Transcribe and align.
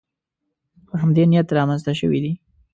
په 0.87 0.93
همدې 1.01 1.23
نیت 1.31 1.47
رامنځته 1.57 1.91
شوې 1.99 2.19
دي 2.23 2.33